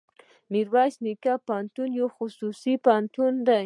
ميرويس 0.51 0.95
نيکه 1.05 1.33
پوهنتون 1.47 1.89
يو 1.99 2.07
خصوصي 2.17 2.73
پوهنتون 2.85 3.33
دی. 3.47 3.59